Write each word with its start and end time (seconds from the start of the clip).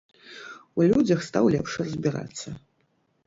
У 0.81 0.85
людзях 0.91 1.19
стаў 1.29 1.45
лепш 1.55 1.71
разбірацца. 1.81 2.49